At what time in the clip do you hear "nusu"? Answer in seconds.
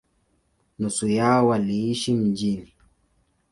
0.79-1.07